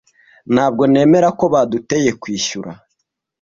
[0.53, 2.71] Ntabwo nemera ko baduteye kwishyura.